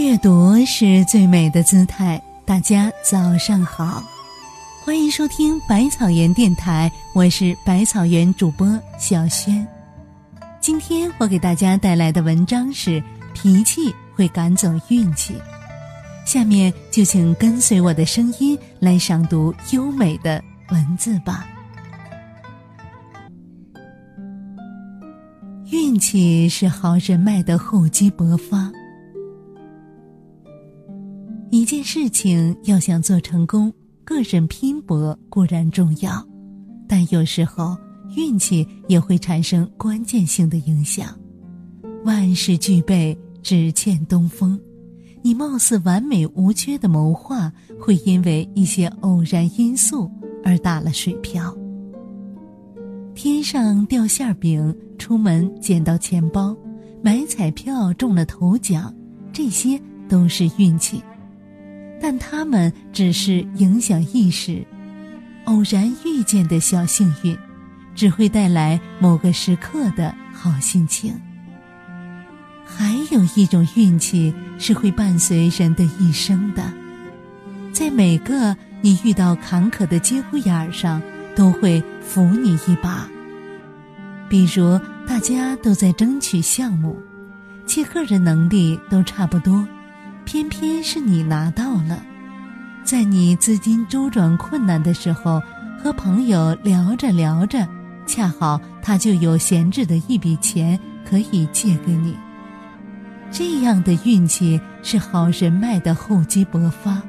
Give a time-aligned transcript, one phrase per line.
[0.00, 2.20] 阅读是最美的姿态。
[2.46, 4.02] 大家早上好，
[4.82, 8.66] 欢迎收听百草园电台，我是百草园主播
[8.98, 9.64] 小轩。
[10.58, 13.00] 今天我给大家带来的文章是：
[13.34, 15.34] 脾气会赶走运气。
[16.24, 21.46] 下面就请跟随我的声音来赏读优美的文字吧。
[25.70, 28.72] 运气是好人脉的厚积薄发。
[31.50, 33.72] 一件事情要想做成功，
[34.04, 36.24] 个人拼搏固然重要，
[36.88, 37.76] 但有时候
[38.16, 41.08] 运气也会产生关键性的影响。
[42.04, 44.58] 万事俱备，只欠东风。
[45.22, 50.08] 你貌似完美无缺的谋划，会因为一些偶然因素
[50.44, 51.52] 而打了水漂。
[53.12, 56.56] 天上掉馅饼，出门捡到钱包，
[57.02, 58.94] 买彩票中了头奖，
[59.32, 61.02] 这些都是运气。
[62.00, 64.64] 但他们只是影响意识，
[65.44, 67.36] 偶然遇见的小幸运，
[67.94, 71.14] 只会带来某个时刻的好心情。
[72.64, 76.72] 还有一种运气是会伴随人的一生的，
[77.72, 81.02] 在每个你遇到坎坷的节骨眼儿上，
[81.36, 83.08] 都会扶你一把。
[84.28, 86.96] 比如大家都在争取项目，
[87.66, 89.66] 其个人能力都差不多。
[90.32, 92.00] 偏偏是你拿到了，
[92.84, 95.42] 在你资金周转困难的时候，
[95.76, 97.66] 和朋友聊着聊着，
[98.06, 102.16] 恰好他就有闲置的一笔钱可以借给你。
[103.32, 107.02] 这样的运气是好人脉的厚积薄发。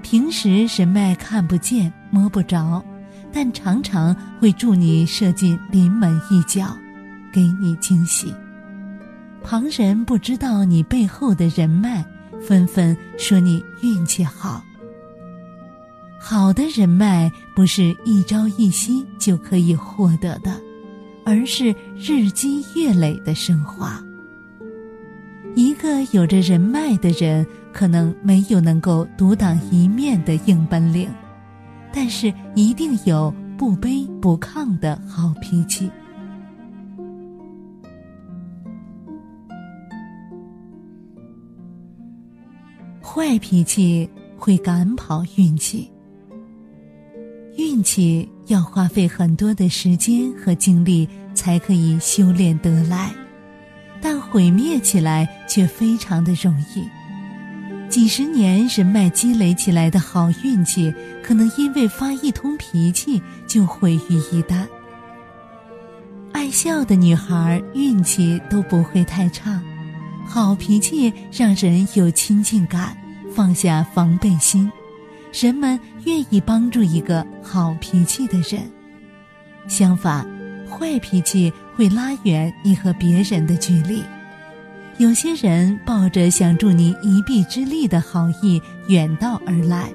[0.00, 2.82] 平时人脉看不见摸不着，
[3.30, 6.74] 但常常会助你射进临门一脚，
[7.30, 8.34] 给你惊喜。
[9.44, 12.02] 旁人不知道你背后的人脉。
[12.40, 14.62] 纷纷说你运气好。
[16.18, 20.60] 好的人脉不是一朝一夕就可以获得的，
[21.24, 24.02] 而是日积月累的升华。
[25.54, 31.08] 一个有着人脉的人，可能没有能够独当一面的硬本领，
[31.92, 35.90] 但是一定有不卑不亢的好脾气。
[43.18, 45.90] 坏脾气会赶跑运气，
[47.56, 53.12] 运气要花费很多的时间和精力才可以修炼得来，
[54.00, 57.88] 但毁灭起来却非常的容易。
[57.88, 64.64] 几十年人脉积累起来的好运气，可能因为发一通脾气就毁于一旦。
[66.30, 69.60] 爱笑的女孩运气都不会太差。
[70.24, 72.96] 好脾气让人有亲近感，
[73.34, 74.70] 放下防备心，
[75.32, 78.62] 人们愿意帮助一个好脾气的人。
[79.68, 80.26] 相反，
[80.68, 84.02] 坏脾气会拉远你和别人的距离。
[84.96, 89.92] 有些人抱着想助你一臂之力的好意远道而来，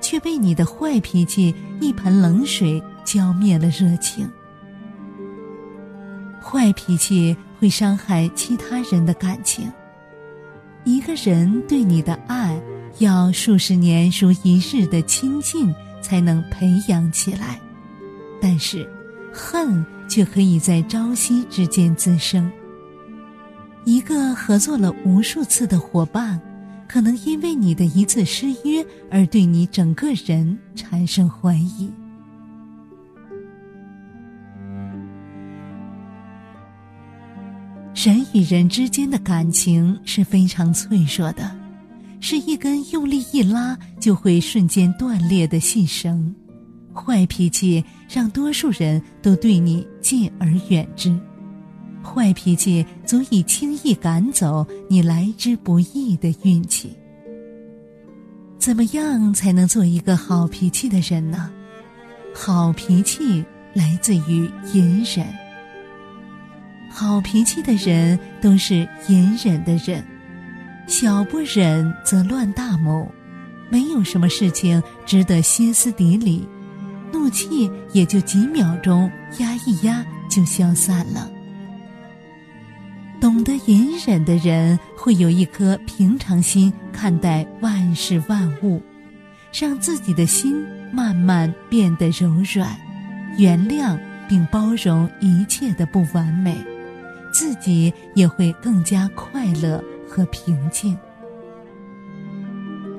[0.00, 4.30] 却被你的坏脾气一盆冷水浇灭了热情。
[6.40, 9.68] 坏脾气会伤害其他人的感情。
[10.84, 12.55] 一个人对你的爱，
[12.98, 17.60] 要数十年如一日的亲近才能培养起来，
[18.40, 18.88] 但是
[19.32, 22.50] 恨却可以在朝夕之间滋生。
[23.84, 26.40] 一个合作了无数次的伙伴，
[26.88, 31.92] 可能因为你的一次失约而对你整个人产生怀疑。
[37.94, 41.50] 人与人之间的感情是非常脆弱的，
[42.20, 46.34] 是一根用力一拉就会瞬间断裂的细绳。
[46.94, 51.14] 坏脾气让多数人都对你敬而远之，
[52.02, 56.96] 坏脾气足以轻易赶走你来之不易的运气。
[58.58, 61.50] 怎么样才能做一个好脾气的人呢？
[62.34, 65.26] 好脾气来自于隐忍。
[66.90, 70.02] 好脾气的人都是隐忍的人，
[70.86, 73.10] 小不忍则乱大谋，
[73.68, 76.46] 没有什么事情值得歇斯底里，
[77.12, 81.28] 怒气也就几秒钟压一压就消散了。
[83.20, 88.80] 懂得隐忍的人会有一颗平常心看待万事万物，
[89.52, 92.76] 让自己的心慢慢变得柔软，
[93.38, 93.98] 原谅
[94.28, 96.56] 并包容一切的不完美。
[97.32, 100.96] 自己也会更加快乐和平静。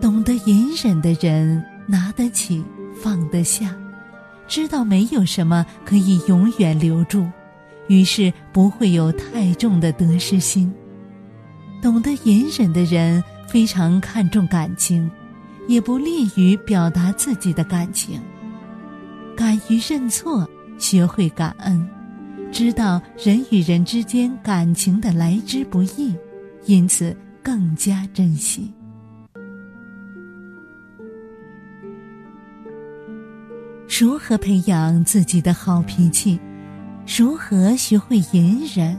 [0.00, 2.64] 懂得隐忍的人，拿得起，
[2.94, 3.76] 放得下，
[4.48, 7.26] 知道没有什么可以永远留住，
[7.88, 10.72] 于是不会有太重的得失心。
[11.80, 15.10] 懂得隐忍的人，非常看重感情，
[15.68, 18.20] 也不利于表达自己的感情。
[19.36, 20.48] 敢于认错，
[20.78, 21.88] 学会感恩，
[22.50, 26.14] 知道人与人之间感情的来之不易，
[26.64, 28.72] 因此更加珍惜。
[34.00, 36.40] 如何培养自己的好脾气？
[37.18, 38.96] 如何学会隐忍？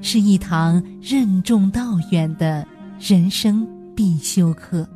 [0.00, 2.66] 是一堂任重道远的
[3.00, 4.88] 人生必修课。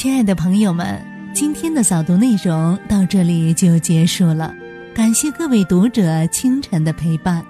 [0.00, 1.04] 亲爱的朋友们，
[1.34, 4.54] 今天的早读内容到这里就结束了。
[4.94, 7.44] 感谢各位读者清晨的陪伴。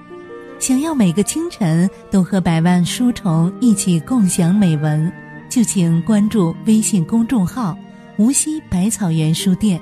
[0.59, 5.13] 想要每个清晨都和百万书虫一起共享美文，
[5.51, 7.77] 就请关注微信公众号
[8.17, 9.79] “无锡百草园书店”。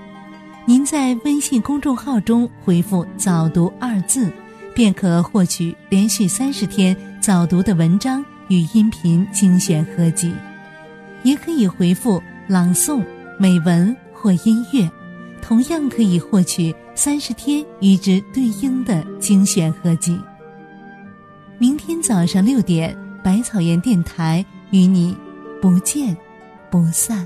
[0.67, 4.29] 您在微信公众号中回复“早读”二字，
[4.75, 10.35] 便可获取连续三十天早读的文章与音频精选合集。
[11.23, 13.05] 也可以回复“朗诵
[13.39, 14.91] ”“美文”或“音乐”。
[15.43, 20.19] 同样可以获取三十天与之对应的精选合集。
[21.59, 25.17] 明天早上六点，百草园电台与你
[25.63, 26.17] 不见
[26.69, 27.25] 不散。